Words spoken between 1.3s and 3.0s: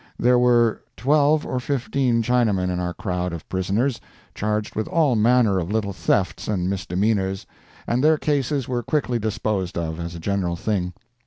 or fifteen Chinamen in our